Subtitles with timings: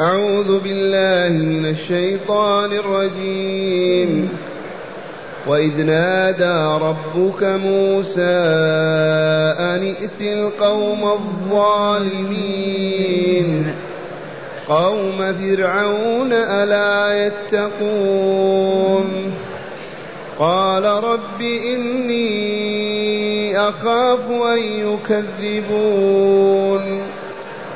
[0.00, 4.28] أعوذ بالله من الشيطان الرجيم.
[5.46, 8.36] وإذ نادى ربك موسى
[9.58, 13.74] أن ائت القوم الظالمين.
[14.68, 19.34] قوم فرعون ألا يتقون.
[20.38, 22.32] قال رب إني
[23.58, 26.82] أخاف أن يكذبون.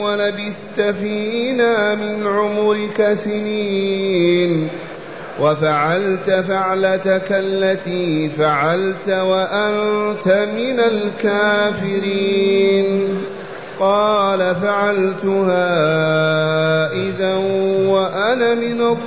[0.00, 4.68] ولبثت فينا من عمرك سنين.
[5.40, 13.08] وفعلت فعلتك التي فعلت وأنت من الكافرين.
[13.80, 15.72] قال فعلتها
[16.92, 17.34] إذا
[17.86, 19.04] وأنا من الضالين.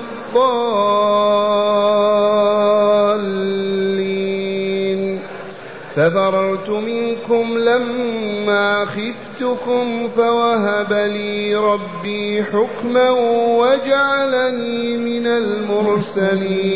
[5.95, 8.85] ففررت منكم لما
[9.37, 13.09] خفتكم فوهب لي ربي حكما
[13.59, 16.75] وجعلني من المرسلين.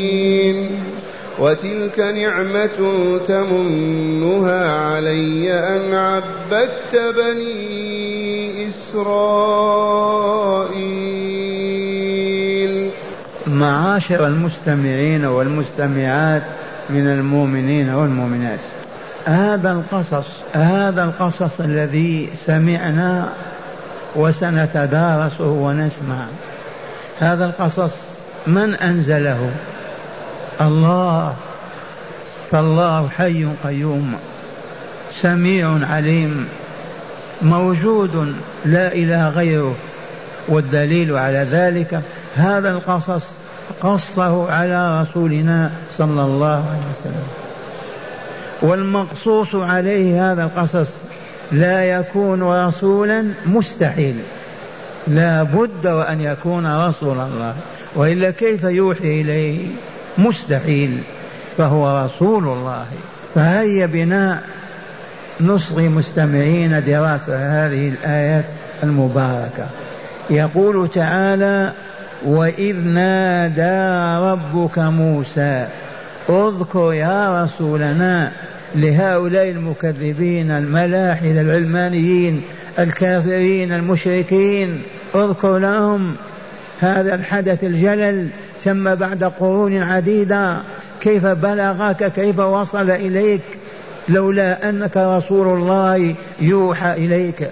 [1.40, 9.02] وتلك نعمة تمنها علي أن عبدت بني إسرائيل.
[13.48, 16.44] معاشر المستمعين والمستمعات
[16.90, 18.60] من المؤمنين والمؤمنات.
[19.26, 23.30] هذا القصص هذا القصص الذي سمعنا
[24.16, 26.26] وسنتدارسه ونسمع.
[27.20, 27.96] هذا القصص
[28.48, 29.52] من أنزله؟
[30.62, 31.36] الله.
[32.52, 34.14] فالله حي قيوم
[35.22, 36.48] سميع عليم
[37.42, 39.76] موجود لا إله غيره.
[40.48, 42.02] والدليل على ذلك
[42.36, 43.28] هذا القصص
[43.82, 47.41] قصه على رسولنا صلى الله عليه وسلم.
[48.62, 50.90] والمقصوص عليه هذا القصص
[51.52, 54.16] لا يكون رسولا مستحيل.
[55.08, 57.56] لا بد وأن يكون رسول الله
[57.96, 59.68] وإلا كيف يوحي إليه؟
[60.18, 60.98] مستحيل
[61.58, 62.86] فهو رسول الله.
[63.36, 64.40] فهيا بنا
[65.42, 68.46] نصغي مستمعين دراسة هذه الآيات
[68.84, 69.70] المباركة.
[70.30, 71.72] يقول تعالى
[72.26, 75.68] وإذ نادى ربك موسى
[76.30, 78.32] اذكر يا رسولنا
[78.76, 82.42] لهؤلاء المكذبين الملاحدة العلمانيين
[82.80, 84.82] الكافرين المشركين.
[85.16, 86.16] اذكر لهم
[86.80, 88.28] هذا الحدث الجلل
[88.64, 90.58] تم بعد قرون عديدة.
[91.02, 93.42] كيف بلغك؟ كيف وصل إليك؟
[94.10, 97.50] لولا أنك رسول الله يوحى إليك.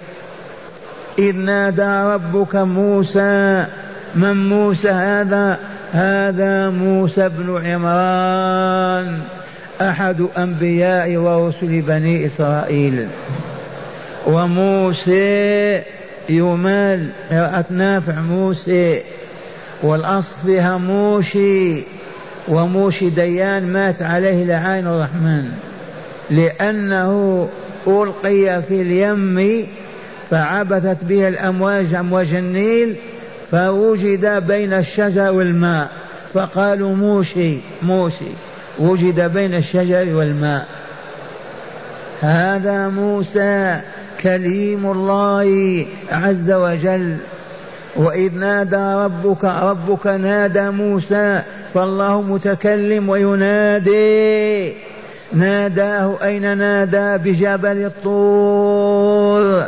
[1.18, 3.64] إذ نادى ربك موسى
[4.14, 5.58] من موسى هذا؟
[5.92, 9.20] هذا موسى بن عمران.
[9.80, 13.06] أحد أنبياء ورسل بني إسرائيل.
[14.26, 15.82] وموسى
[16.28, 19.02] يمال قراءة نافع موسى
[19.82, 21.82] والأصل فيها موشي
[22.48, 25.48] وموشي ديان مات عليه لعين الرحمن.
[26.30, 27.48] لأنه
[27.86, 29.66] ألقي في اليم
[30.30, 32.96] فعبثت به الأمواج أمواج النيل
[33.50, 35.90] فوجد بين الشجر والماء
[36.34, 38.49] فقالوا موشي موشي.
[38.78, 40.66] وجد بين الشجر والماء.
[42.20, 43.80] هذا موسى
[44.22, 47.16] كليم الله عز وجل.
[47.96, 51.42] وإذ نادى ربك ربك نادى موسى
[51.74, 54.72] فالله متكلم وينادي.
[55.32, 59.64] ناداه أين نادى؟ بجبل الطور.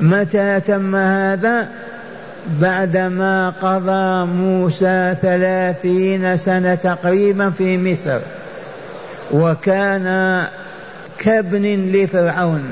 [0.00, 1.68] متى تم هذا؟
[2.48, 8.18] بعدما قضى موسى ثلاثين سنة تقريبا في مصر
[9.32, 10.46] وكان
[11.18, 12.62] كابن لفرعون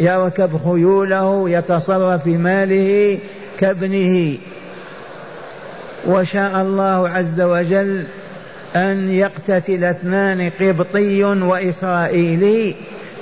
[0.00, 3.18] يركب خيوله يتصرف في ماله
[3.58, 4.38] كابنه.
[6.06, 8.04] وشاء الله عز وجل
[8.76, 12.74] أن يقتتل اثنان قبطي وإسرائيلي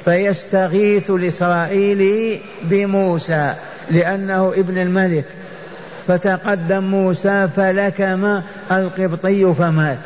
[0.05, 3.55] فيستغيث الإسرائيلي بموسى
[3.91, 5.25] لأنه ابن الملك.
[6.09, 8.41] فتقدم موسى فلكم
[8.73, 9.99] القبطي فمات.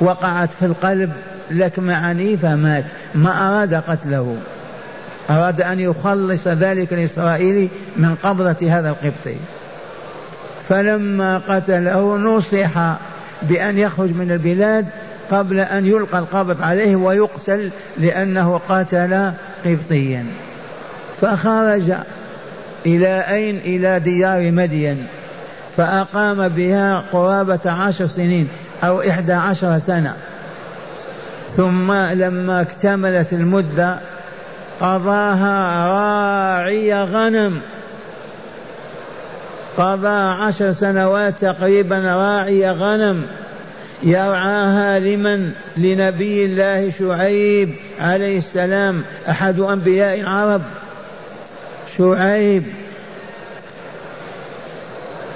[0.00, 1.12] وقعت في القلب
[1.50, 2.84] لكمة عنيفة مات
[3.14, 4.36] ما أراد قتله.
[5.30, 9.36] أراد أن يخلص ذلك الإسرائيلي من قبضة هذا القبطي.
[10.68, 12.96] فلما قتله نصح
[13.42, 14.86] بأن يخرج من البلاد
[15.30, 19.32] قبل أن يلقى القبض عليه ويقتل لأنه قتل
[19.64, 20.26] قبطيا.
[21.20, 21.92] فخرج
[22.86, 25.06] إلى أين؟ إلى ديار مدين.
[25.76, 28.48] فأقام بها قرابة عشر سنين
[28.84, 30.14] أو إحدى عشر سنة.
[31.56, 33.98] ثم لما اكتملت المدة
[34.80, 37.60] قضاها راعي غنم.
[39.78, 43.26] قضى عشر سنوات تقريبا راعي غنم.
[44.02, 50.62] يرعاها لمن؟ لنبي الله شعيب عليه السلام أحد أنبياء العرب.
[51.98, 52.62] شعيب.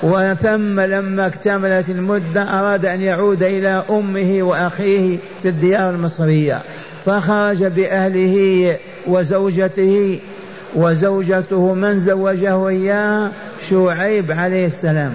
[0.03, 6.61] وثم لما اكتملت المدة أراد أن يعود إلى أمه وأخيه في الديار المصرية
[7.07, 8.77] فخرج بأهله
[9.07, 10.21] وزوجته
[10.75, 13.31] وزوجته من زوجه إياها
[13.71, 15.15] شعيب عليه السلام.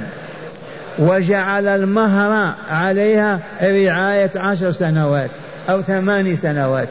[0.99, 5.29] وجعل المهر عليها رعاية عشر سنوات
[5.69, 6.87] أو ثمان سنوات.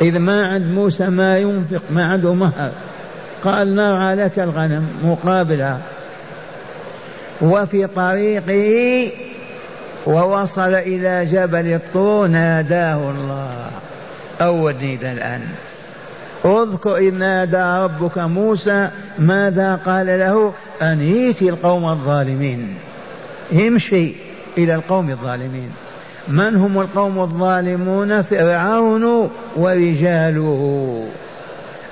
[0.00, 2.70] إذ ما عند موسى ما ينفق ما عنده مهر.
[3.44, 5.80] قال نرعى لك الغنم مقابلها.
[7.40, 9.12] وفي طريقه
[10.06, 13.70] ووصل إلى جبل الطور ناداه الله.
[14.40, 15.40] أول نداء الآن.
[16.44, 20.52] أذكر إذ نادى ربك موسى ماذا قال له؟
[20.82, 22.74] أن يأتي القوم الظالمين.
[23.52, 24.12] امشي
[24.58, 25.70] إلى القوم الظالمين.
[26.28, 31.06] من هم القوم الظالمون؟ فرعون ورجاله.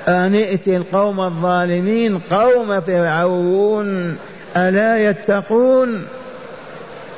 [0.08, 4.16] أن ائتي القوم الظالمين قوم فرعون
[4.56, 6.02] ألا يتقون؟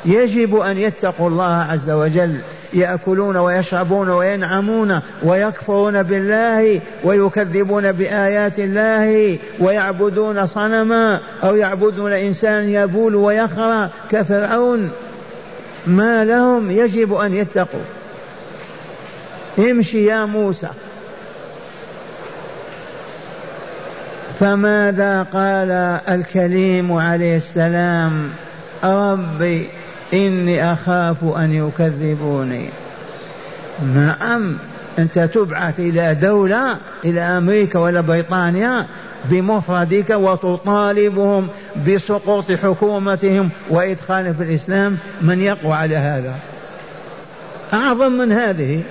[0.05, 2.41] يجب أن يتقوا الله عز وجل.
[2.73, 13.88] يأكلون ويشربون وينعمون ويكفرون بالله ويكذبون بآيات الله ويعبدون صنما أو يعبدون إنسانا يبول ويخرى
[14.11, 14.91] كفرعون.
[15.86, 17.80] ما لهم يجب أن يتقوا.
[19.58, 20.69] امشي يا موسى.
[24.40, 25.70] فماذا قال
[26.08, 28.30] الكليم عليه السلام؟
[28.84, 29.69] ربي
[30.14, 32.69] إني أخاف أن يكذبوني.
[33.94, 34.56] نعم
[34.98, 38.86] أنت تبعث إلى دولة إلى أمريكا ولا بريطانيا
[39.25, 41.49] بمفردك وتطالبهم
[41.88, 46.35] بسقوط حكومتهم وإدخال في الإسلام من يقوى على هذا.
[47.73, 48.82] أعظم من هذه.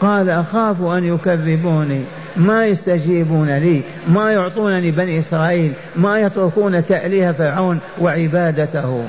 [0.00, 2.00] قال أخاف أن يكذبوني.
[2.36, 3.82] ما يستجيبون لي.
[4.08, 5.72] ما يعطونني بني إسرائيل.
[5.96, 9.04] ما يتركون تأليه فرعون وعبادته.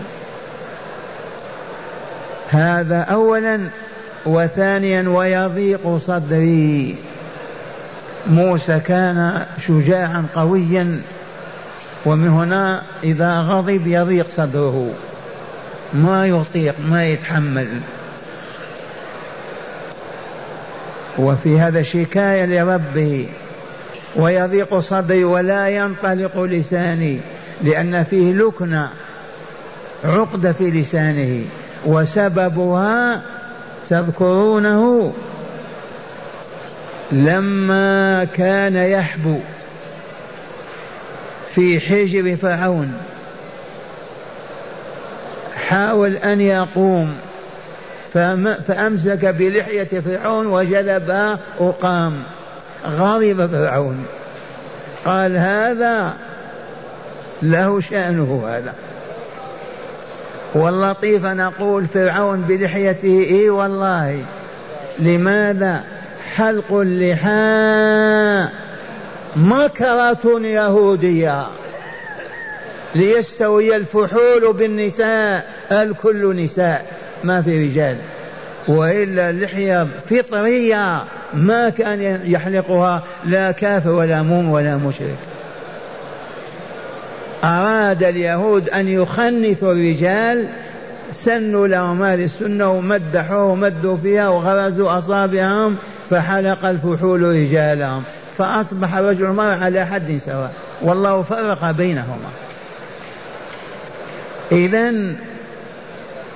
[2.49, 3.59] هذا أولا
[4.25, 6.95] وثانيا ويضيق صدري.
[8.27, 11.01] موسى كان شجاعا قويا
[12.05, 14.89] ومن هنا إذا غضب يضيق صدره.
[15.93, 17.67] ما يطيق ما يتحمل.
[21.19, 23.27] وفي هذا شكاية لربه
[24.15, 27.19] ويضيق صدري ولا ينطلق لساني
[27.61, 28.89] لأن فيه لكنة
[30.03, 31.45] عقدة في لسانه.
[31.85, 33.21] وسببها
[33.89, 35.13] تذكرونه
[37.11, 39.39] لما كان يحبو
[41.55, 42.93] في حجر فرعون
[45.69, 47.15] حاول أن يقوم
[48.67, 52.23] فأمسك بلحية فرعون وجذبها وقام
[52.85, 54.05] غضب فرعون.
[55.05, 56.13] قال هذا
[57.41, 58.73] له شأنه هذا.
[60.53, 64.23] واللطيف نقول فرعون بلحيته إي والله
[64.99, 65.83] لماذا؟
[66.37, 68.47] حلق اللحى
[69.35, 71.45] مكرة يهودية
[72.95, 76.85] ليستوي الفحول بالنساء الكل نساء
[77.23, 77.97] ما في رجال.
[78.67, 85.17] وإلا اللحية فطرية ما كان يحلقها لا كافر ولا موم ولا مشرك.
[87.43, 90.47] أراد اليهود أن يخنثوا الرجال
[91.13, 95.77] سنوا لهم هذه السنة ومدحوه ومدوا فيها وغرزوا أصابعهم
[96.09, 98.03] فحلق الفحول رجالهم
[98.37, 100.53] فأصبح رجل المرأة على حد سواء.
[100.81, 102.29] والله فرق بينهما.
[104.51, 104.93] إذا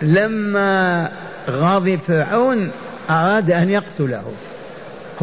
[0.02, 1.12] لما
[1.50, 2.72] غضب فرعون
[3.10, 4.32] أراد أن يقتله.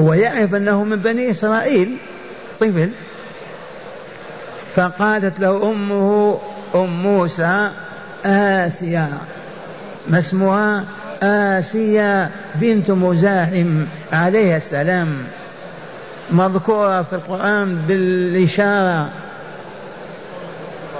[0.00, 1.96] هو يعرف أنه من بني إسرائيل
[2.60, 2.90] طفل.
[4.74, 6.38] فقالت له أمه
[6.74, 7.70] أم موسى
[8.24, 9.08] آسيا
[10.08, 10.84] ما اسمها؟
[11.24, 15.08] آسيا بنت مزاحم عليه السلام
[16.30, 19.08] مذكورة في القرآن بالإشارة.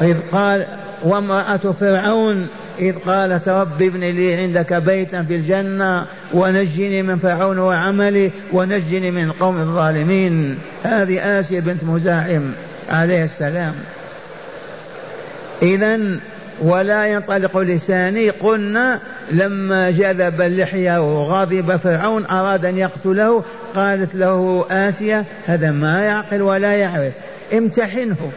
[0.02, 0.66] إذ قال
[1.02, 8.30] وامرأة فرعون إذ قالت رب ابن لي عندك بيتا في الجنة ونجني من فرعون وعملي
[8.52, 10.58] ونجني من القوم الظالمين.
[10.84, 12.42] هذه آسيا بنت مزاحم
[12.90, 13.74] عليه السلام.
[15.62, 16.00] إذا
[16.62, 23.44] ولا ينطلق لساني قلنا لما جذب اللحية وغضب فرعون أراد أن يقتله
[23.74, 27.12] قالت له آسيا هذا ما يعقل ولا يعرف.
[27.52, 28.32] امتحنه.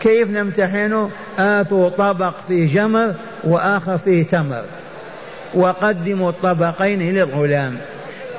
[0.00, 3.14] كيف نمتحنه؟ آتوا طبق فيه جمر
[3.44, 4.64] وآخر فيه تمر.
[5.54, 7.76] وقدموا الطبقين للغلام.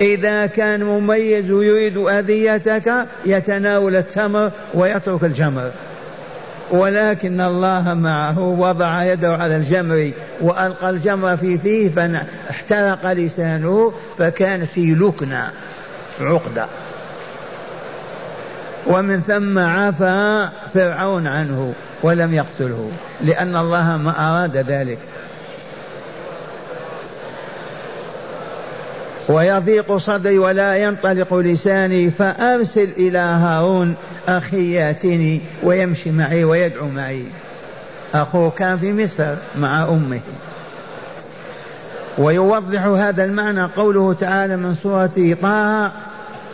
[0.01, 5.71] إذا كان مميز ويريد أذيتك يتناول التمر ويترك الجمر.
[6.71, 14.95] ولكن الله معه وضع يده على الجمر وألقى الجمر في فيه فاحترق لسانه فكان في
[14.95, 15.51] لكنة
[16.21, 16.65] عقدة.
[18.87, 22.91] ومن ثم عفى فرعون عنه ولم يقتله
[23.21, 24.97] لأن الله ما أراد ذلك.
[29.29, 33.95] ويضيق صدري ولا ينطلق لساني فأرسل إلى هارون
[34.27, 37.23] أخي يأتيني ويمشي معي ويدعو معي.
[38.13, 40.19] أخوه كان في مصر مع أمه.
[42.17, 45.91] ويوضح هذا المعنى قوله تعالى من سورة طه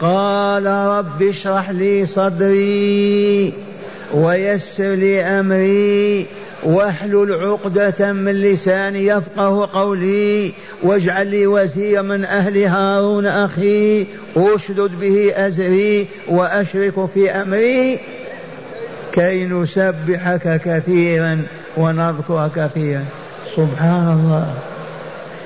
[0.02, 3.54] قال رب اشرح لي صدري
[4.14, 6.28] ويسر لي أمري
[6.64, 15.34] واحلل عقدة من لساني يفقه قولي واجعل لي وزيرا من أهل هارون أخي أشدد به
[15.36, 18.00] أزري وأشرك في أمري.
[19.12, 21.42] كي نسبحك كثيرا
[21.78, 23.06] ونذكرك كثيرا.
[23.56, 24.54] سبحان الله.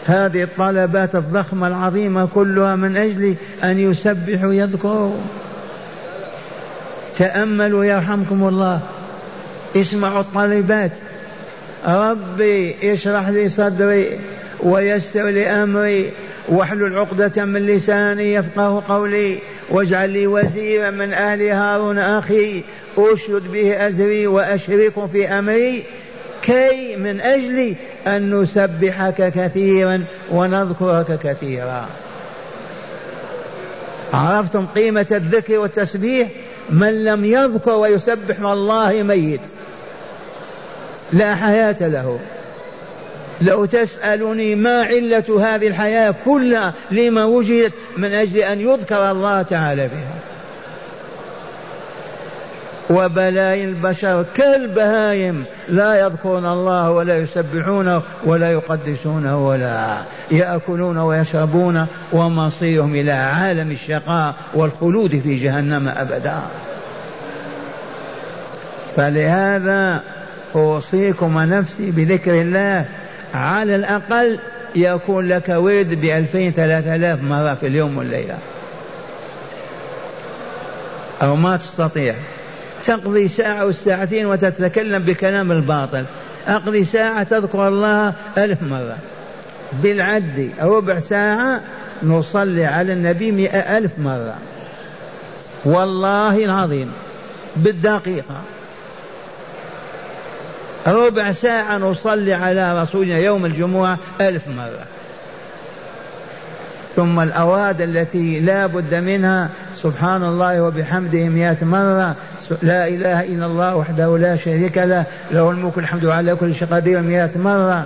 [0.05, 5.15] هذه الطلبات الضخمة العظيمة كلها من أجل أن يسبحوا يذكروا
[7.17, 8.79] تأملوا يرحمكم الله.
[9.75, 10.91] اسمعوا الطالبات.
[11.87, 14.19] ربي اشرح لي صدري
[14.59, 16.11] ويسر لي أمري.
[16.49, 19.37] واحلل عقدة من لساني يفقه قولي.
[19.69, 22.63] واجعل لي وزيرا من أهل هارون أخي.
[22.97, 25.83] اشد به أزري وأشرك في أمري.
[26.41, 27.75] كي من أجل
[28.07, 31.85] أن نسبحك كثيرا ونذكرك كثيرا.
[34.13, 36.27] عرفتم قيمة الذكر والتسبيح؟
[36.69, 39.41] من لم يذكر ويسبح والله ميت.
[41.13, 42.19] لا حياة له.
[43.41, 49.89] لو تسألني ما علة هذه الحياة كلها لما وجدت من أجل أن يذكر الله تعالى
[49.89, 50.15] فيها.
[52.89, 59.97] وبلايا البشر كالبهايم لا يذكرون الله ولا يسبحونه ولا يقدسونه ولا
[60.31, 66.41] يأكلون ويشربون ومصيرهم إلى عالم الشقاء والخلود في جهنم أبدا.
[68.95, 70.03] فلهذا
[70.55, 72.85] أوصيكم ونفسي بذكر الله.
[73.33, 74.39] على الأقل
[74.75, 78.37] يكون لك ورد بألفين ثلاثة آلاف مرة في اليوم والليلة.
[81.23, 82.15] أو ما تستطيع.
[82.85, 86.05] تقضي ساعة أو ساعتين وتتكلم بكلام الباطل.
[86.47, 88.97] أقضي ساعة تذكر الله ألف مرة.
[89.73, 91.61] بالعد ربع ساعة
[92.03, 94.35] نصلي على النبي مئة ألف مرة.
[95.65, 96.91] والله العظيم.
[97.55, 98.41] بالدقيقة.
[100.87, 104.85] ربع ساعة نصلي على رسولنا يوم الجمعة ألف مرة.
[106.95, 112.15] ثم الأواد التي لا بد منها سبحان الله وبحمده مئة مرة.
[112.61, 117.01] لا إله إلا الله وحده لا شريك له له الملك الحمد على كل شيء قدير
[117.01, 117.85] مئة مرة.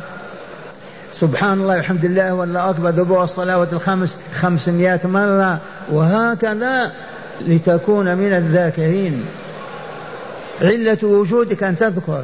[1.13, 5.59] سبحان الله والحمد لله والله أكبر دبور الصلوات الخمس خمسمائة مرة.
[5.91, 6.91] وهكذا
[7.41, 9.25] لتكون من الذاكرين.
[10.61, 12.23] علة وجودك أن تذكر.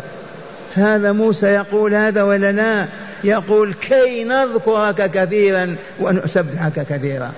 [0.75, 2.87] هذا موسى يقول هذا ولا لا؟
[3.23, 7.31] يقول كي نذكرك كثيرا ونسبحك كثيرا.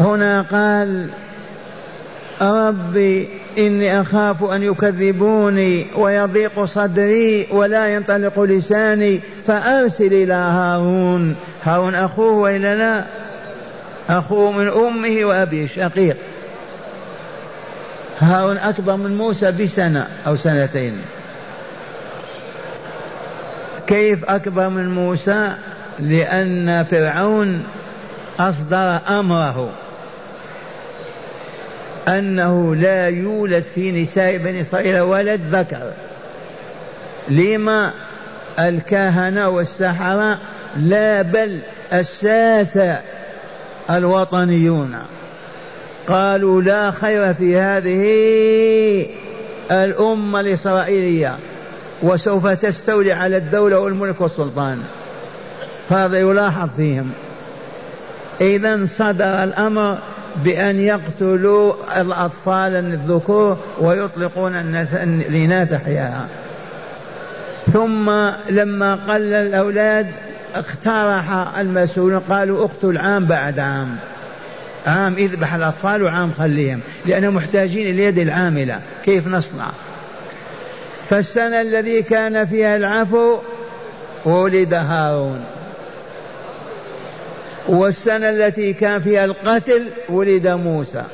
[0.00, 1.08] هنا قال
[2.40, 11.36] ربي إني أخاف أن يكذبوني ويضيق صدري ولا ينطلق لساني فأرسل إلى هارون.
[11.62, 13.04] هارون أخوه وإلا لا؟
[14.08, 16.16] أخوه من أمه وأبيه شقيق
[18.20, 21.02] هارون أكبر من موسى بسنة أو سنتين.
[23.86, 25.52] كيف أكبر من موسى؟
[25.98, 27.64] لأن فرعون
[28.40, 29.70] أصدر أمره.
[32.08, 35.92] أنه لا يولد في نساء بني إسرائيل ولد ذكر
[37.28, 37.92] لما
[38.58, 40.38] الكهنة والسحرة؟
[40.76, 41.58] لا بل
[41.92, 43.00] الساسة
[43.90, 44.96] الوطنيون.
[46.08, 49.06] قالوا لا خير في هذه
[49.70, 51.38] الأمة الإسرائيلية
[52.02, 54.82] وسوف تستولي على الدولة والملك والسلطان.
[55.90, 57.10] هذا يلاحظ فيهم.
[58.40, 59.98] إذا صدر الأمر
[60.44, 66.28] بأن يقتلوا الأطفال الذكور ويطلقون الإناث أحياء.
[67.72, 68.10] ثم
[68.50, 70.06] لما قل الأولاد
[70.54, 73.96] اقترح المسؤولون قالوا اقتل عام بعد عام.
[74.86, 78.80] عام اذبح الأطفال وعام خليهم لأنهم محتاجين اليد العاملة.
[79.04, 79.66] كيف نصنع؟
[81.08, 83.38] فالسنة الذي كان فيها العفو
[84.24, 85.44] ولد هارون.
[87.68, 91.04] والسنة التي كان فيها القتل ولد موسى.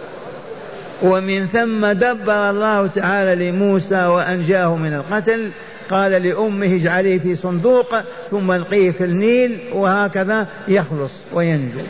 [1.02, 5.50] ومن ثم دبر الله تعالى لموسى وأنجاه من القتل.
[5.90, 7.94] قال لأمه اجعليه في صندوق
[8.30, 11.80] ثم ألقيه في النيل وهكذا يخلص وينجو.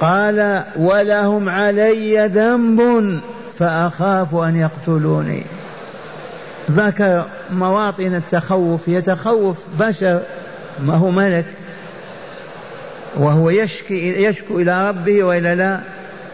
[0.00, 3.20] قال ولهم علي ذنب
[3.58, 5.42] فأخاف أن يقتلوني.
[6.70, 10.20] ذكر مواطن التخوف يتخوف بشر
[10.84, 11.46] ما هو ملك
[13.16, 15.80] وهو يشكي يشكو إلى ربه وإلا لا.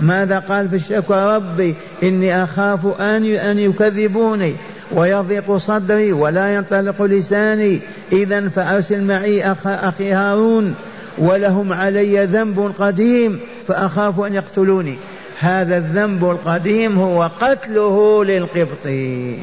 [0.00, 4.54] ماذا قال في الشكوى؟ ربي إني أخاف أن أن يكذبوني
[4.92, 7.80] ويضيق صدري ولا ينطلق لساني.
[8.12, 10.74] إذا فأرسل معي أخ أخي هارون
[11.18, 13.40] ولهم علي ذنب قديم.
[13.66, 14.96] فأخاف أن يقتلوني.
[15.40, 19.38] هذا الذنب القديم هو قتله للقبطي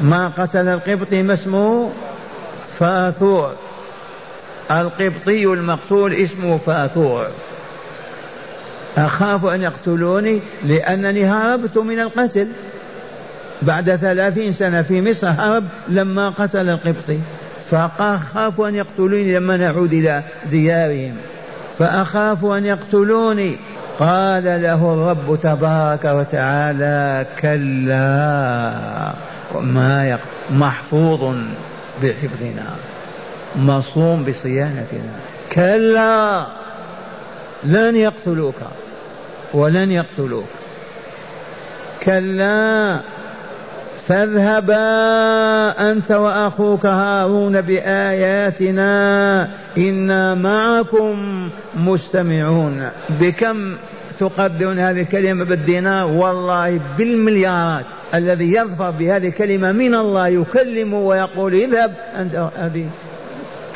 [0.00, 1.92] ما قتل القبطي ما اسمه
[2.78, 3.52] فاثور.
[4.70, 7.26] القبطي المقتول اسمه فاثور.
[8.96, 12.48] أخاف أن يقتلوني لأنني هربت من القتل.
[13.62, 17.18] بعد ثلاثين سنة في مصر هرب لما قتل القبطي.
[17.70, 21.16] فأخاف أن يقتلوني لما نعود إلى ديارهم.
[21.78, 23.56] فأخاف أن يقتلوني.
[23.98, 29.12] قال له الرب تبارك وتعالى كلا
[29.60, 30.18] ما
[30.50, 31.36] محفوظ
[32.02, 32.66] بحفظنا
[33.56, 35.14] مصوم بصيانتنا.
[35.52, 36.46] كلا
[37.64, 38.56] لن يقتلوك
[39.54, 40.48] ولن يقتلوك.
[42.02, 43.00] كلا.
[44.08, 44.80] فاذهبا
[45.90, 52.88] أنت وأخوك هارون بآياتنا إنا معكم مستمعون.
[53.20, 53.76] بكم
[54.20, 61.94] تقدرون هذه الكلمة بالدينار؟ والله بالمليارات الذي يظفر بهذه الكلمة من الله يكلم ويقول اذهب
[62.20, 62.50] أنت.
[62.56, 62.86] هذه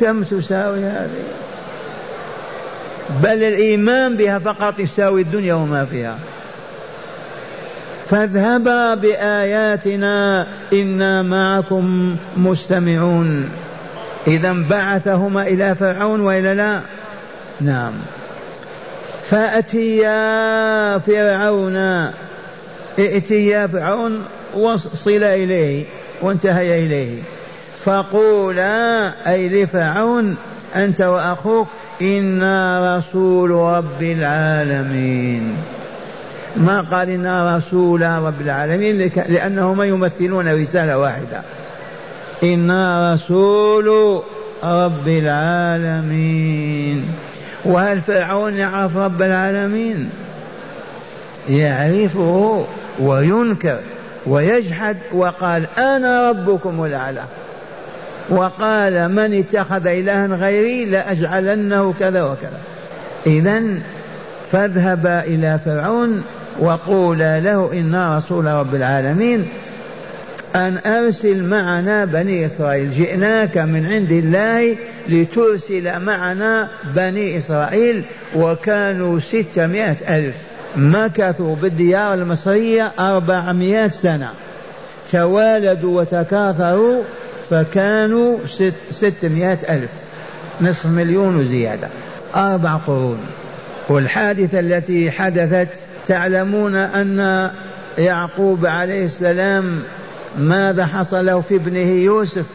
[0.00, 1.22] كم تساوي هذه؟
[3.22, 6.18] بل الإيمان بها فقط يساوي الدنيا وما فيها.
[8.10, 13.48] فاذهبا بآياتنا إنا معكم مستمعون.
[14.26, 16.80] إذا بعثهما إلى فرعون وإلى لا.
[17.60, 17.92] نعم.
[19.28, 21.76] فأتيا فرعون.
[22.98, 25.84] ائتيا فرعون وصل إليه
[26.22, 27.22] وانتهي إليه.
[27.84, 30.36] فقولا أي لفرعون
[30.76, 31.68] أنت وأخوك
[32.02, 35.56] إنا رسول رب العالمين.
[36.58, 41.42] ما قال إنا رسول رب العالمين لأنهما يمثلون رسالة واحدة.
[42.42, 44.20] إنا رسول
[44.64, 47.04] رب العالمين.
[47.64, 50.10] وهل فرعون يعرف رب العالمين؟
[51.48, 52.64] يعرفه
[53.00, 53.78] وينكر
[54.26, 57.22] ويجحد وقال أنا ربكم الأعلى.
[58.28, 62.60] وقال من اتخذ إلها غيري لأجعلنه كذا وكذا.
[63.26, 63.62] إذا
[64.52, 66.24] فاذهبا إلى فرعون
[66.60, 69.48] وقولا له إنا رسول رب العالمين
[70.56, 74.76] أن أرسل معنا بني إسرائيل جئناك من عند الله
[75.08, 78.02] لترسل معنا بني إسرائيل
[78.36, 80.34] وكانوا ستمائة ألف.
[80.76, 84.30] مكثوا بالديار المصرية أربعمائة سنة.
[85.12, 87.02] توالدوا وتكاثروا
[87.50, 89.90] فكانوا ست ستمائة ألف.
[90.60, 91.88] نصف مليون وزيادة
[92.36, 93.18] أربع قرون.
[93.88, 95.68] والحادثة التي حدثت
[96.08, 97.50] تعلمون أن
[97.98, 99.82] يعقوب عليه السلام
[100.38, 102.46] ماذا حصل له في ابنه يوسف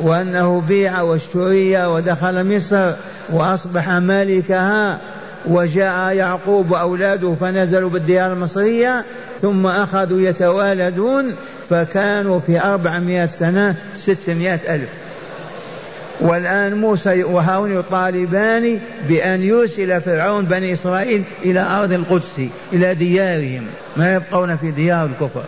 [0.00, 2.92] وأنه بيع واشتري ودخل مصر
[3.30, 5.00] وأصبح مالكها
[5.46, 9.04] وجاء يعقوب وأولاده فنزلوا بالديار المصرية
[9.42, 11.34] ثم أخذوا يتوالدون
[11.68, 14.88] فكانوا في أربعمائة سنة ستمائة ألف.
[16.20, 22.40] والآن موسى وهارون يطالبان بأن يرسل فرعون بني إسرائيل إلى أرض القدس
[22.72, 23.66] إلى ديارهم.
[23.96, 25.44] ما يبقون في ديار الكفر؟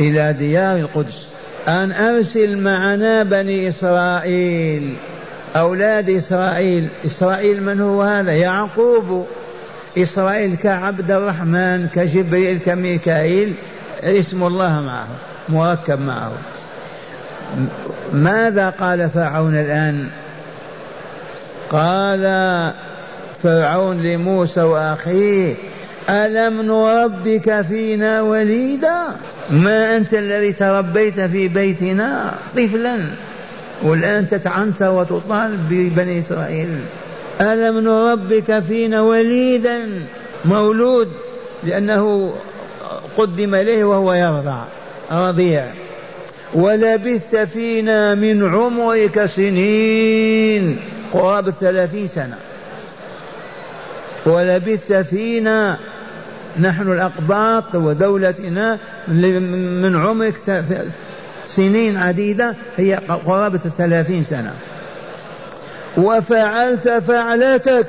[0.00, 1.26] إلى ديار القدس.
[1.68, 4.94] أن أرسل معنا بني إسرائيل
[5.56, 6.88] أولاد إسرائيل.
[7.06, 9.26] إسرائيل من هو هذا؟ يعقوب.
[9.98, 13.54] إسرائيل كعبد الرحمن كجبريل كميكائيل.
[14.02, 15.08] اسم الله معه
[15.48, 16.32] مركب معه.
[18.12, 20.08] ماذا قال فرعون الآن؟
[21.70, 22.22] قال
[23.42, 25.54] فرعون لموسى وأخيه
[26.10, 29.02] ألم نربك فينا وليدا؟
[29.50, 32.98] ما أنت الذي تربيت في بيتنا؟ طفلا.
[33.82, 36.68] والآن تتعنت وتطالب ببني إسرائيل.
[37.40, 39.88] ألم نربك فينا وليدا؟
[40.44, 41.08] مولود
[41.64, 42.34] لأنه
[43.16, 44.64] قدم إليه وهو يرضع
[45.12, 45.64] رضيع.
[46.54, 50.78] ولبثت فينا من عمرك سنين.
[51.12, 52.36] قرابة ثلاثين سنة.
[54.26, 55.78] ولبثت فينا
[56.60, 60.64] نحن الأقباط ودولتنا من عمرك
[61.46, 64.52] سنين عديدة هي قرابة الثلاثين سنة.
[65.96, 67.86] وفعلت فعلتك.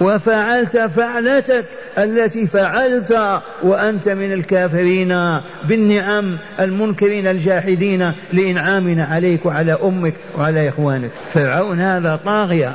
[0.00, 1.64] وفعلت فعلتك.
[1.98, 11.10] التي فعلت وأنت من الكافرين بالنعم المنكرين الجاحدين لإنعامنا عليك وعلى أمك وعلى إخوانك.
[11.34, 12.72] فرعون هذا طاغية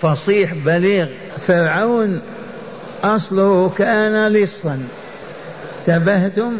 [0.00, 1.06] فصيح بليغ.
[1.38, 2.20] فرعون
[3.04, 4.78] أصله كان لصا.
[5.86, 6.52] تبهتم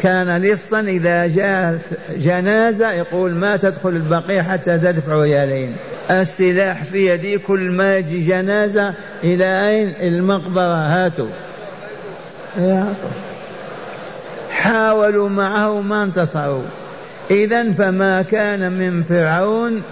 [0.00, 1.80] كان لصا إذا جاءت
[2.16, 5.76] جنازة يقول ما تدخل البقيع حتى تدفع ريالين
[6.10, 10.74] السلاح في يدي كل ما يجي جنازة إلى أين؟ المقبرة.
[10.74, 11.28] هاتوا.
[14.50, 16.64] حاولوا معه ما انتصروا.
[17.30, 19.82] إذا فما كان من فرعون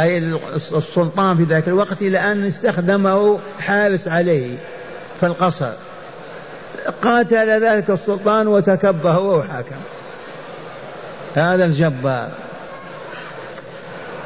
[0.00, 0.18] أي
[0.54, 4.56] السلطان في ذاك الوقت إلى أن استخدمه حارس عليه
[5.20, 5.72] في القصر.
[7.02, 9.76] قاتل ذلك السلطان وتكبه وحكم
[11.34, 12.28] هذا الجبار.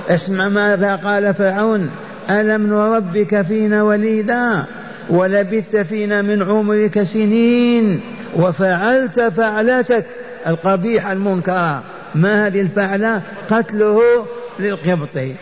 [0.09, 1.90] اسمع ماذا قال فرعون.
[2.31, 4.64] ألم نربك فينا وليدا؟
[5.11, 8.01] ولبثت فينا من عمرك سنين.
[8.37, 10.07] وفعلت فعلتك.
[10.47, 11.83] القبيحة المنكرة
[12.14, 14.01] ما هذه الفعلة؟ قتله
[14.59, 15.33] للقبطي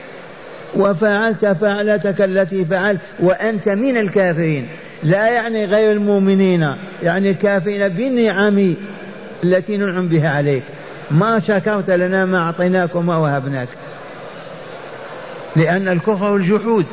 [0.75, 3.01] وفعلت فعلتك التي فعلت.
[3.21, 4.67] وأنت من الكافرين.
[5.03, 6.75] لا يعني غير المؤمنين.
[7.03, 8.75] يعني الكافرين بالنعم
[9.45, 10.63] التي ننعم بها عليك.
[11.11, 13.69] ما شكرت لنا ما أعطيناك وما وهبناك
[15.57, 16.87] لأن الكفر والجحود.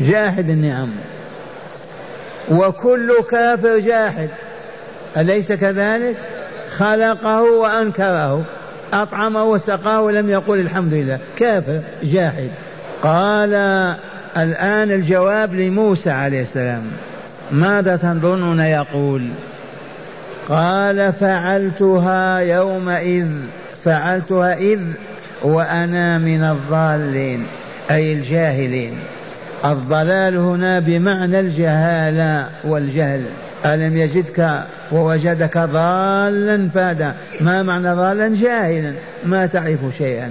[0.00, 0.88] جاحد النعم
[2.50, 4.28] وكل كافر جاحد.
[5.16, 6.16] أليس كذلك؟
[6.76, 8.44] خلقه وأنكره.
[8.92, 11.18] أطعمه وسقاه ولم يقل الحمد لله.
[11.36, 12.50] كافر جاحد.
[13.02, 13.54] قال
[14.36, 16.82] الآن الجواب لموسى عليه السلام.
[17.52, 19.28] ماذا تظنون يقول؟
[20.48, 23.28] قال فعلتها يومئذ.
[23.84, 24.80] فعلتها إذ.
[25.42, 27.46] وأنا من الضالين
[27.90, 28.98] أي الجاهلين.
[29.64, 33.22] الضلال هنا بمعنى الجهالة والجهل.
[33.64, 38.92] ألم يجدك ووجدك ضالا فادا؟ ما معنى ضالا؟ جاهلا.
[39.24, 40.30] ما تعرف شيئا.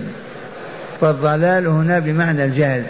[1.00, 2.84] فالضلال هنا بمعنى الجهل.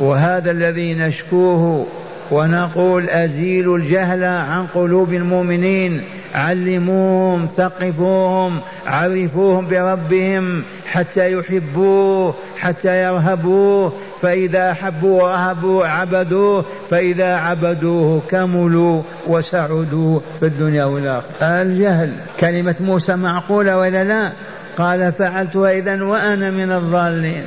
[0.00, 1.86] وهذا الذي نشكوه
[2.30, 6.02] ونقول أزيلوا الجهل عن قلوب المؤمنين.
[6.34, 13.92] علموهم ثقفوهم عرفوهم بربهم حتى يحبوه حتى يرهبوه.
[14.22, 16.64] فإذا أحبوا ورهبوا عبدوه.
[16.90, 21.32] فإذا عبدوه كملوا وسعدوا في الدنيا والآخرة.
[21.42, 24.32] الجهل كلمة موسى معقولة ولا لا؟
[24.78, 27.44] قال فعلتها إذا وأنا من الضالين.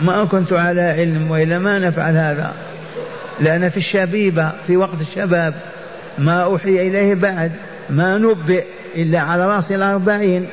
[0.00, 2.52] ما كنت على علم وإلا ما نفعل هذا.
[3.40, 5.54] لأن في الشبيبة في وقت الشباب
[6.18, 7.52] ما أوحي إليه بعد.
[7.90, 8.64] ما نبئ
[8.96, 10.48] إلا على رأس الأربعين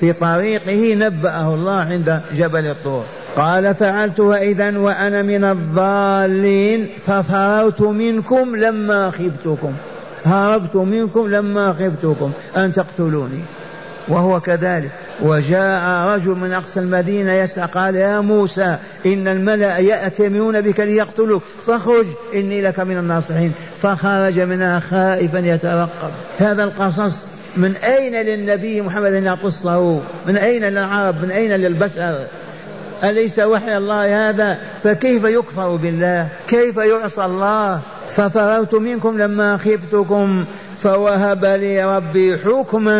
[0.00, 3.04] في طريقه نبأه الله عند جبل الطور.
[3.36, 9.72] قال فعلتها إذا وأنا من الضالين ففررت منكم لما خفتكم
[10.24, 13.40] هربت منكم لما خفتكم أن تقتلوني.
[14.08, 14.90] وهو كذلك.
[15.22, 22.06] وجاء رجل من أقصى المدينة يسعى قال يا موسى إن الملأ يأتمرون بك ليقتلوك فاخرج
[22.34, 23.52] إني لك من الناصحين.
[23.82, 31.22] فخرج منها خائفا يترقب هذا القصص من أين للنبي محمد أن يقصه؟ من أين للعرب؟
[31.22, 32.26] من أين للبشر؟
[33.04, 40.44] أليس وحي الله هذا؟ فكيف يكفر بالله؟ كيف يعصى الله؟ ففررت منكم لما خفتكم.
[40.86, 42.98] فوهب لي ربي حكما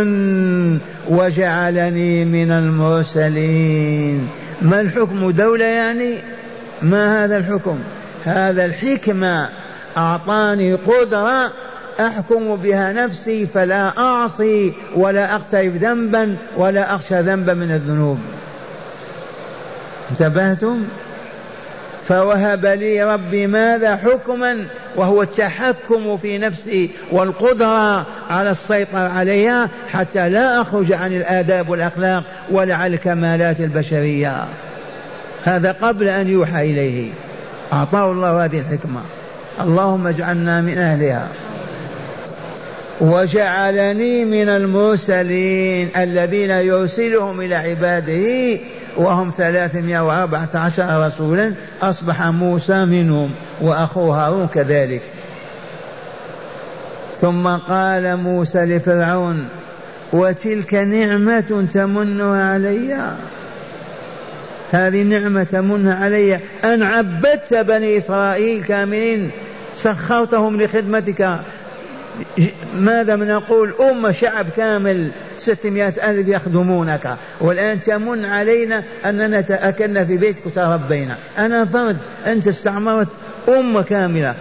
[1.09, 4.29] وجعلني من المرسلين.
[4.63, 6.19] ما الحكم دولة يعني؟
[6.83, 7.79] ما هذا الحكم؟
[8.25, 9.49] هذا الحكمة.
[9.97, 11.53] أعطاني قدرة
[12.01, 18.19] أحكم بها نفسي فلا أعصي ولا أقترف ذنبا ولا أخشى ذنبا من الذنوب.
[20.11, 20.85] انتبهتم؟
[22.09, 24.67] فوهب لي ربي ماذا حكما
[24.97, 32.75] وهو التحكم في نفسي والقدرة على السيطرة عليها حتى لا أخرج عن الآداب والأخلاق ولا
[32.75, 34.45] عن الكمالات البشرية.
[35.45, 37.11] هذا قبل أن يوحى إليه.
[37.73, 39.01] أعطاه الله هذه الحكمة.
[39.61, 41.29] اللهم اجعلنا من أهلها.
[43.01, 48.59] وجعلني من المرسلين الذين يرسلهم إلى عباده
[48.97, 53.31] وهم ثلاثمائة وأربعة عشر رسولا أصبح موسى منهم
[53.61, 55.03] وأخوه هارون كذلك.
[57.21, 59.49] ثم قال موسى لفرعون
[60.13, 63.13] وتلك نعمة تمنها علي؟
[64.71, 66.41] هذه نعمة تمنها علي.
[66.65, 69.31] أن عبدت بني إسرائيل كاملين
[69.77, 71.39] سخرتهم لخدمتك.
[72.77, 75.11] ماذا نقول أمة شعب كامل.
[75.39, 77.17] ستمائة ألف يخدمونك.
[77.41, 81.17] والآن تمن علينا أننا تأكلنا في بيتك وتربينا.
[81.39, 81.97] أنا فرد
[82.27, 83.09] أنت استعمرت
[83.49, 84.35] أمة كاملة.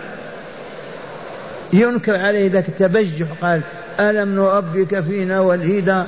[1.73, 3.61] ينكر عليه ذاك التبجح قال
[3.99, 6.03] ألم نربك فينا والهدى؟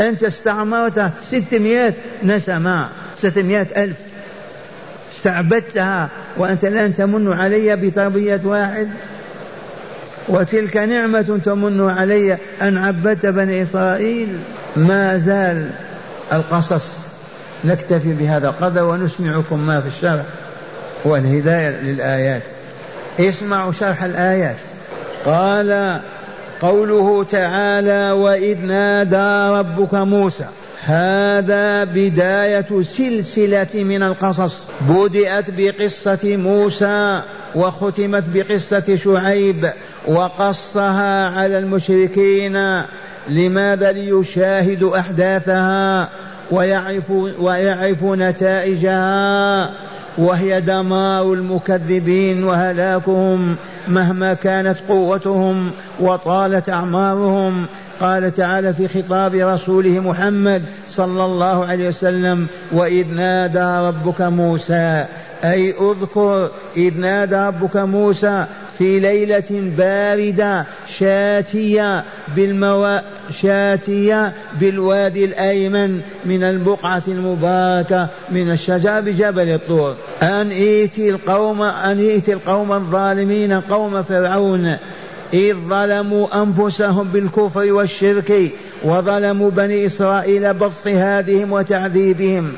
[0.00, 3.96] أنت استعمرت ستمائة نسمة ستمائة ألف.
[5.16, 8.88] استعبدتها وأنت الآن تمن علي بتربية واحد؟
[10.30, 14.28] وتلك نعمة تمن علي أن عبدت بني إسرائيل.
[14.76, 15.70] ما زال
[16.32, 16.98] القصص
[17.64, 20.24] نكتفي بهذا القدر ونسمعكم ما في الشرح
[21.04, 22.42] والهداية للآيات.
[23.20, 24.56] اسمعوا شرح الآيات.
[25.26, 26.00] قال
[26.60, 30.44] قوله تعالى وإذ نادى ربك موسى.
[30.84, 34.58] هذا بداية سلسلة من القصص.
[34.80, 37.22] بدأت بقصة موسى
[37.54, 39.70] وختمت بقصة شعيب.
[40.06, 42.82] وقصها على المشركين
[43.28, 46.08] لماذا ليشاهدوا أحداثها
[46.50, 49.70] ويعرفوا, ويعرفوا نتائجها
[50.18, 53.56] وهي دمار المكذبين وهلاكهم
[53.88, 57.66] مهما كانت قوتهم وطالت أعمارهم.
[58.00, 65.04] قال تعالى في خطاب رسوله محمد صلى الله عليه وسلم وإذ نادى ربك موسى
[65.44, 68.46] أي اذكر إذ نادى ربك موسى
[68.80, 72.04] في ليلة باردة شاتية
[72.36, 72.98] بالموا
[73.42, 79.94] شاتية بالوادي الأيمن من البقعة المباركة من الشجر بجبل الطور.
[80.22, 84.76] أن ائتي القوم أن ائتي القوم الظالمين قوم فرعون.
[85.34, 88.50] إذ ظلموا أنفسهم بالكفر والشرك
[88.84, 92.52] وظلموا بني إسرائيل باضطهادهم وتعذيبهم.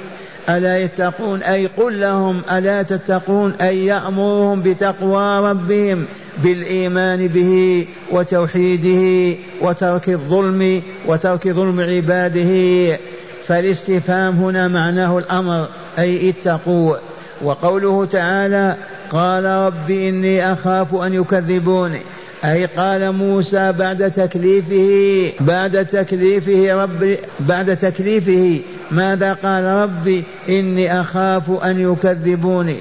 [0.49, 6.05] ألا يتقون؟ أي قل لهم ألا تتقون؟ أي يأمرهم بتقوى ربهم
[6.43, 12.99] بالإيمان به وتوحيده وترك الظلم وترك ظلم عباده.
[13.47, 16.97] فالاستفهام هنا معناه الأمر أي اتقوا.
[17.43, 18.77] وقوله تعالى
[19.11, 22.01] قال رب إني أخاف أن يكذبوني.
[22.45, 28.61] أي قال موسى بعد تكليفه بعد تكليفه رب بعد تكليفه
[28.93, 32.77] ماذا قال ربي؟ إني أخاف أن يكذبوني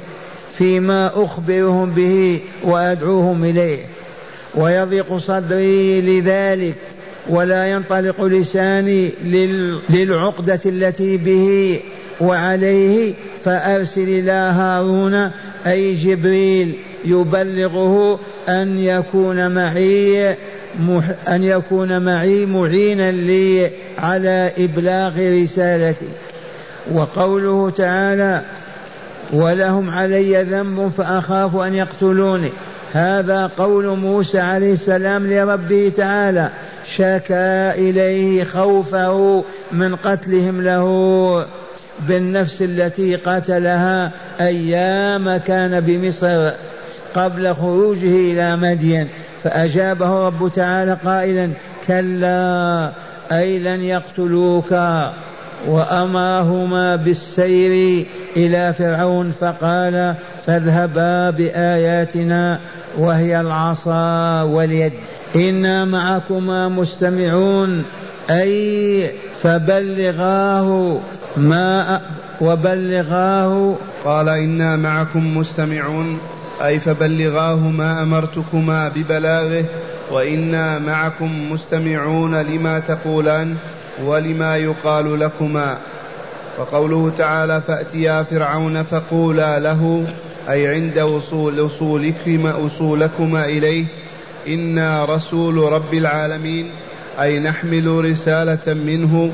[0.57, 3.79] فيما أخبرهم به وأدعوهم إليه.
[4.55, 6.75] ويضيق صدري لذلك
[7.29, 9.11] ولا ينطلق لساني
[9.89, 11.79] للعقدة التي به
[12.21, 13.13] وعليه.
[13.43, 15.31] فأرسل إلى هارون
[15.67, 16.73] أي جبريل
[17.05, 18.19] يبلغه
[18.49, 20.35] أن يكون معي.
[21.27, 26.07] أن يكون معي معينا لي على إبلاغ رسالتي.
[26.91, 28.41] وقوله تعالى
[29.33, 32.51] ولهم علي ذنب فأخاف أن يقتلوني
[32.93, 36.49] هذا قول موسى عليه السلام لربه تعالى
[36.85, 41.45] شكا إليه خوفه من قتلهم له
[41.99, 46.51] بالنفس التي قتلها أيام كان بمصر
[47.15, 49.07] قبل خروجه إلى مدين
[49.43, 51.49] فأجابه رب تعالى قائلا
[51.87, 52.91] كلا
[53.31, 54.73] أي لن يقتلوك.
[55.67, 58.05] وأمرهما بالسير
[58.37, 62.59] إلى فرعون فقال فاذهبا بآياتنا
[62.97, 64.93] وهي العصا واليد.
[65.35, 67.83] إنا معكما مستمعون.
[68.29, 70.97] أي فبلغاه
[71.37, 72.01] ما
[72.41, 73.75] وبلغاه.
[74.05, 76.19] قال إنا معكم مستمعون.
[76.65, 79.65] أي فبلغاه ما أمرتكما ببلاغه
[80.11, 83.55] وإنا معكم مستمعون لما تقولان
[84.05, 85.77] ولما يقال لكما.
[86.57, 90.05] وقوله تعالى فأتيا فرعون فقولا له
[90.49, 93.85] أي عند وصول وصولكما, وصولكما إليه
[94.47, 96.69] إنا رسول رب العالمين
[97.21, 99.31] أي نحمل رسالة منه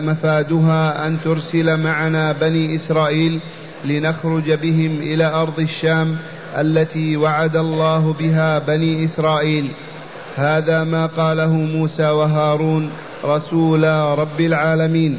[0.00, 3.40] مفادها أن ترسل معنا بني إسرائيل
[3.84, 6.16] لنخرج بهم إلى أرض الشام
[6.60, 9.70] التي وعد الله بها بني إسرائيل.
[10.36, 12.90] هذا ما قاله موسى وهارون
[13.24, 15.18] رسولا رب العالمين.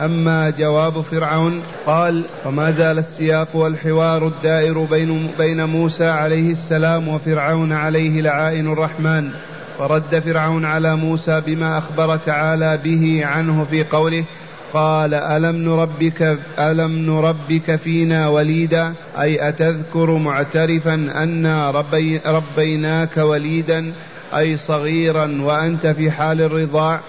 [0.00, 7.72] أما جواب فرعون قال وما زال السياق والحوار الدائر بين, بين موسى عليه السلام وفرعون
[7.72, 9.30] عليه لعائن الرحمن.
[9.78, 14.24] فرد فرعون على موسى بما أخبر تعالى به عنه في قوله
[14.72, 23.92] قال ألم نربك ألم نربك فينا وليدا؟ أي أتذكر معترفا أنا ربي ربيناك وليدا؟
[24.36, 27.00] أي صغيرا وأنت في حال الرضاع؟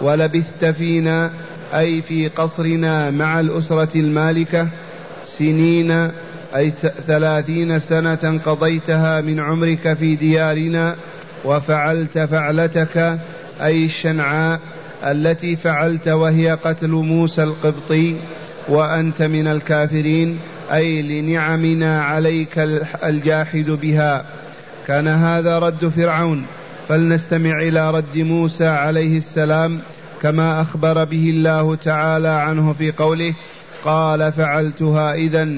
[0.00, 1.30] ولبثت فينا؟
[1.74, 4.68] أي في قصرنا مع الأسرة المالكة؟
[5.24, 6.10] سنين؟
[6.56, 6.70] أي
[7.06, 10.94] ثلاثين سنة قضيتها من عمرك في ديارنا؟
[11.44, 13.18] وفعلت فعلتك؟
[13.62, 14.60] أي الشنعاء
[15.04, 18.16] التي فعلت وهي قتل موسى القبطي
[18.68, 20.38] وأنت من الكافرين
[20.72, 22.58] أي لنعمنا عليك
[23.04, 24.24] الجاحد بها.
[24.86, 26.46] كان هذا رد فرعون.
[26.88, 29.80] فلنستمع إلى رد موسى عليه السلام
[30.22, 33.34] كما أخبر به الله تعالى عنه في قوله
[33.84, 35.48] قال فعلتها إذا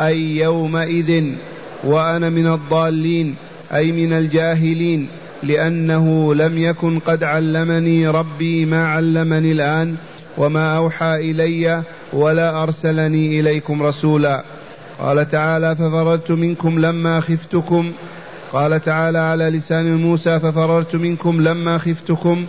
[0.00, 1.24] أي يومئذ
[1.84, 3.34] وأنا من الضالين
[3.74, 5.08] أي من الجاهلين.
[5.44, 9.96] لأنه لم يكن قد علمني ربي ما علمني الآن
[10.38, 14.44] وما أوحى إلي ولا أرسلني إليكم رسولا.
[14.98, 17.92] قال تعالى ففررت منكم لما خفتكم.
[18.52, 22.46] قال تعالى على لسان موسى ففررت منكم لما خفتكم.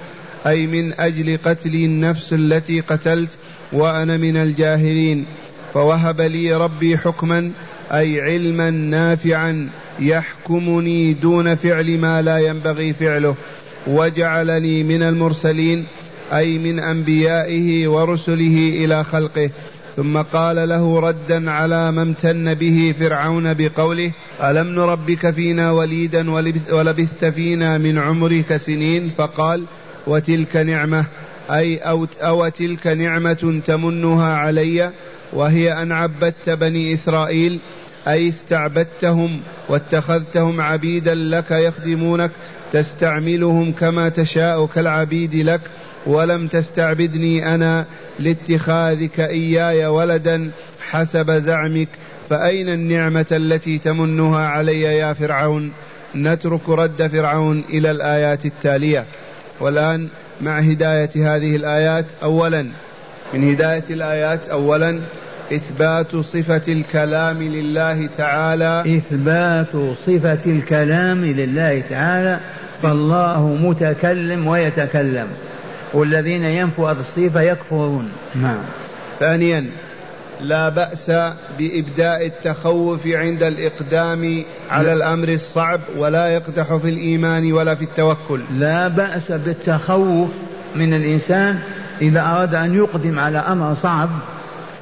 [0.47, 3.29] أي من أجل قتل النفس التي قتلت
[3.73, 5.25] وأنا من الجاهلين.
[5.73, 7.51] فوهب لي ربي حكما
[7.91, 9.69] أي علما نافعا
[9.99, 13.35] يحكمني دون فعل ما لا ينبغي فعله.
[13.87, 15.85] وجعلني من المرسلين
[16.33, 19.49] أي من أنبيائه ورسله إلى خلقه.
[19.95, 24.11] ثم قال له ردا على ما امتن به فرعون بقوله
[24.43, 26.31] ألم نربك فينا وليدا
[26.71, 29.63] ولبثت فينا من عمرك سنين؟ فقال
[30.07, 31.05] وتلك نعمة.
[31.49, 34.91] أي أو, أو تلك نعمة تمنها علي؟
[35.33, 37.59] وهي أن عبدت بني إسرائيل
[38.07, 42.31] أي استعبدتهم واتخذتهم عبيدا لك يخدمونك
[42.73, 45.61] تستعملهم كما تشاء كالعبيد لك
[46.05, 47.85] ولم تستعبدني أنا
[48.19, 50.51] لاتخاذك إياي ولدا
[50.89, 51.87] حسب زعمك
[52.29, 55.71] فأين النعمة التي تمنها علي يا فرعون؟
[56.15, 59.05] نترك رد فرعون إلى الآيات التالية.
[59.59, 60.07] والآن
[60.41, 62.67] مع هداية هذه الآيات أولا
[63.33, 64.49] من هداية الآيات.
[64.49, 64.99] أولا
[65.53, 68.97] إثبات صفة الكلام لله تعالى.
[68.97, 72.39] إثبات صفة الكلام لله تعالى.
[72.81, 75.27] فالله متكلم ويتكلم.
[75.93, 78.11] والذين ينفوا هذه الصفة يكفرون.
[78.35, 78.57] نعم.
[79.19, 79.65] ثانيا
[80.41, 81.11] لا بأس
[81.59, 88.41] بإبداء التخوف عند الإقدام على الأمر الصعب ولا يقدح في الإيمان ولا في التوكل.
[88.57, 90.29] لا بأس بالتخوف
[90.75, 91.59] من الإنسان
[92.01, 94.09] إذا أراد أن يقدم على أمر صعب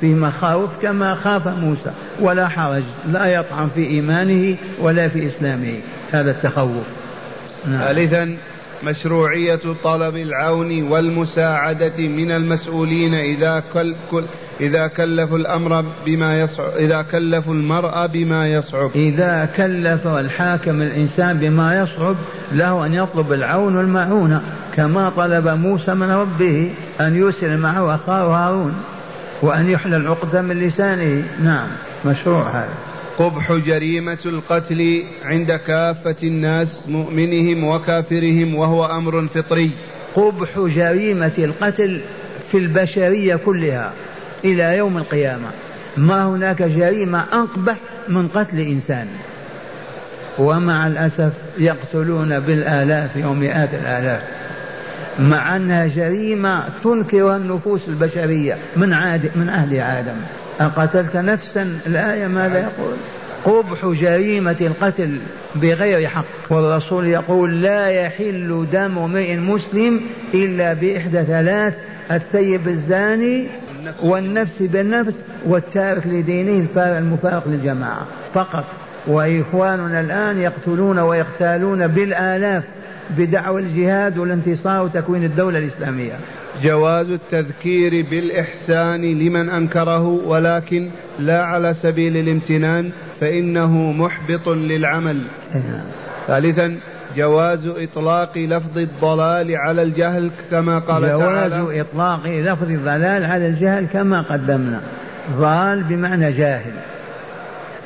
[0.02, 5.80] في مخاوف كما خاف موسى ولا حرج لا يطعن في إيمانه ولا في إسلامه
[6.12, 6.86] هذا التخوف
[7.67, 7.80] نعم.
[7.80, 8.38] ثالثا
[8.84, 14.23] مشروعية طلب العون والمساعدة من المسؤولين إذا كل كل
[14.63, 18.91] إذا كلفوا الأمر بما يصعب إذا كلفوا المرأة بما يصعب.
[18.95, 22.15] إذا كلف الحاكم الإنسان بما يصعب
[22.52, 24.41] له أن يطلب العون والمعونة
[24.76, 26.71] كما طلب موسى من ربه
[27.02, 28.73] أن يرسل معه أخاه هارون
[29.41, 31.23] وأن يحلى العقدة من لسانه.
[31.43, 31.67] نعم
[32.06, 32.73] مشروع هذا.
[33.17, 39.71] قبح جريمة القتل عند كافة الناس مؤمنهم وكافرهم وهو أمر فطري.
[40.15, 42.02] قبح جريمة القتل
[42.52, 43.92] في البشرية كلها.
[44.46, 45.48] إلى يوم القيامة.
[45.98, 47.75] ما هناك جريمة أقبح
[48.08, 49.08] من قتل إنسان.
[50.39, 54.21] ومع الأسف يقتلون بالآلاف ومئات الآلاف.
[55.19, 60.15] مع أنها جريمة تنكرها النفوس البشرية من عاد من أهل آدم.
[60.60, 62.94] أقتلت نفسا؟ الآية ماذا يقول؟
[63.46, 65.19] قبح جريمة القتل
[65.56, 66.25] بغير حق.
[66.50, 70.02] والرسول يقول لا يحل دم امرئ مسلم
[70.33, 71.73] إلا بإحدى ثلاث
[72.12, 73.48] الثيب الزاني
[74.04, 74.62] والنفس.
[74.62, 75.15] بالنفس
[75.46, 78.65] والتارك لدينه المفارق للجماعة فقط.
[79.08, 82.63] وإخواننا الآن يقتلون ويغتالون بالآلاف
[83.17, 86.13] بدعوى الجهاد والانتصار وتكوين الدولة الإسلامية.
[86.63, 95.21] جواز التذكير بالإحسان لمن أنكره ولكن لا على سبيل الامتنان فإنه محبط للعمل.
[95.54, 95.84] نعم.
[96.27, 96.77] ثالثا
[97.15, 101.58] جواز إطلاق لفظ الضلال على الجهل كما قال جواز تعالى.
[101.58, 104.81] جواز إطلاق لفظ الضلال على الجهل كما قدمنا.
[105.31, 106.73] ضال بمعنى جاهل.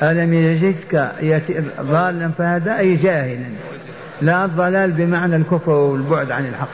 [0.02, 1.10] ألم يجدك
[1.80, 3.48] ضالا فهذا أي جاهلا
[4.22, 6.68] لا الضلال بمعنى الكفر والبعد عن الحق.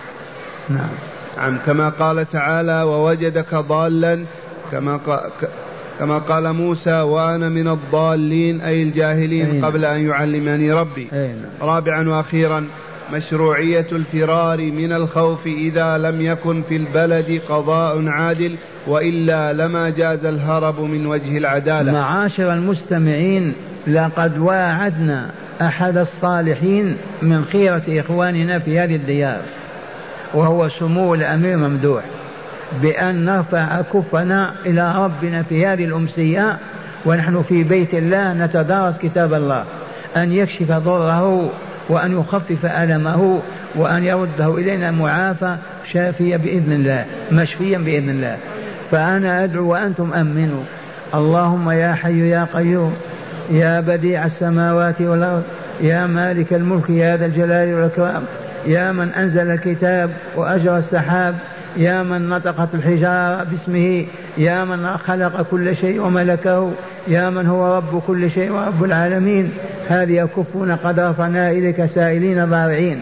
[0.69, 0.89] نعم.
[1.37, 1.59] نعم.
[1.67, 4.25] كما قال تعالى ووجدك ضالا
[4.73, 5.01] كما
[5.99, 9.65] كما قال موسى وأنا من الضالين أي الجاهلين أين.
[9.65, 11.37] قبل أن يعلمني ربي أين.
[11.61, 12.67] رابعا وأخيرا
[13.13, 20.81] مشروعية الفرار من الخوف إذا لم يكن في البلد قضاء عادل وإلا لما جاز الهرب
[20.81, 23.53] من وجه العدالة معاشر المستمعين
[23.87, 25.31] لقد واعدنا
[25.63, 29.41] أحد الصالحين من خيرة إخواننا في هذه الديار
[30.35, 32.05] وهو سمو الأمير ممدوح
[32.83, 36.57] بأن نرفع كفنا إلى ربنا في هذه الأمسية
[37.07, 39.65] ونحن في بيت الله نتدارس كتاب الله.
[40.17, 41.51] أن يكشف ضره
[41.89, 43.41] وأن يخفف ألمه
[43.75, 45.57] وأن يرده إلينا معافى
[45.93, 48.37] شافيا بإذن الله مشفيا بإذن الله.
[48.91, 50.63] فأنا أدعو وأنتم أمنوا.
[51.15, 52.95] اللهم يا حي يا قيوم
[53.51, 55.43] يا بديع السماوات والأرض
[55.81, 58.23] يا مالك الملك يا ذا الجلال والإكرام
[58.67, 61.35] يا من أنزل الكتاب وأجرى السحاب
[61.77, 64.07] يا من نطقت الحجارة باسمه
[64.39, 66.73] يا من خلق كل شيء وملكه
[67.09, 69.53] يا من هو رب كل شيء ورب العالمين.
[69.89, 73.01] هذه كفنا قد رفعنا إليك سائلين ضارعين.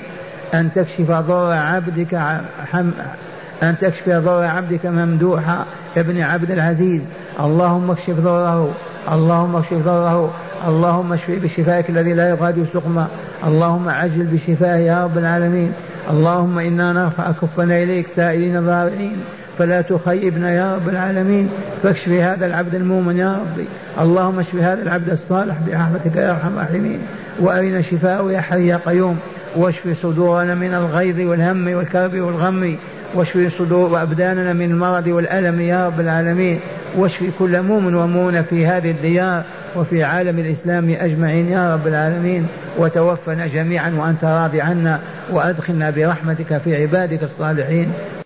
[0.55, 2.41] أن تكشف ضر عبدك
[2.73, 2.91] حم
[3.63, 5.65] أن تكشف ضر عبدك ممدوحا.
[5.97, 7.05] ابن عبد العزيز
[7.41, 8.75] اللهم اكشف ضره
[9.13, 10.35] اللهم اكشف ضره
[10.69, 13.09] اللهم اشفي بشفائك الذي لا يغادر سقما.
[13.45, 15.73] اللهم عجل بشفائه يا رب العالمين.
[16.11, 19.17] اللهم إنا نرفع كفنا إليك سائلين ضارعين
[19.59, 21.51] فلا تخيبنا يا رب العالمين.
[21.83, 23.67] فاكشف هذا العبد المؤمن يا ربي
[24.01, 26.99] اللهم اشف هذا العبد الصالح برحمتك يا أرحم الراحمين.
[27.41, 29.19] وأرنا شفاءه يا حي يا قيوم.
[29.57, 32.77] واشف صدورنا من الغيظ والهم والكرب والغم.
[33.15, 36.61] واشف صدور وأبداننا من المرض والألم يا رب العالمين.
[36.97, 39.45] واشف كل مؤمن ومؤمنه في هذه الديار
[39.77, 42.47] وفي عالم الإسلام أجمعين يا رب العالمين.
[42.79, 45.01] وتوفنا جميعا وأنت راضي عنا
[45.31, 47.93] وأدخلنا برحمتك في عبادك الصالحين.